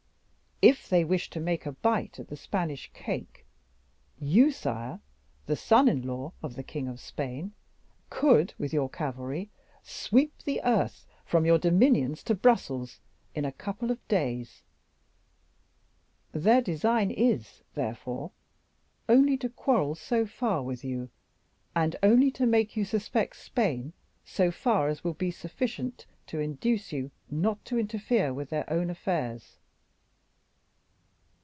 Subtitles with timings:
[0.63, 3.47] If they wish to make a bite at the Spanish cake,
[4.19, 4.99] you, sire,
[5.47, 7.53] the son in law of the king of Spain,
[8.11, 9.49] could with your cavalry
[9.81, 12.99] sweep the earth from your dominions to Brussels
[13.33, 14.61] in a couple of days.
[16.31, 18.29] Their design is, therefore,
[19.09, 21.09] only to quarrel so far with you,
[21.75, 23.93] and only to make you suspect Spain
[24.23, 28.91] so far, as will be sufficient to induce you not to interfere with their own
[28.91, 29.57] affairs."